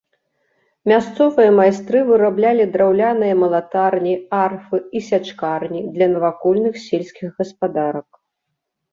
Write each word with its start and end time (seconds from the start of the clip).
Мясцовыя 0.91 1.49
майстры 1.57 1.99
выраблялі 2.07 2.63
драўляныя 2.75 3.33
малатарні, 3.41 4.13
арфы 4.45 4.77
і 4.99 5.01
сячкарні 5.09 5.81
для 5.97 6.07
навакольных 6.15 6.73
сельскіх 6.87 7.29
гаспадарак. 7.43 8.09